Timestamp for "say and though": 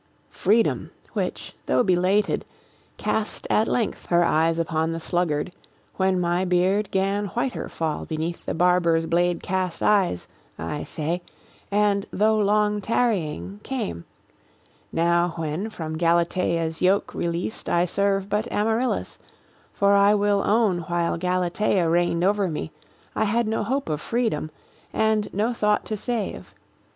10.85-12.39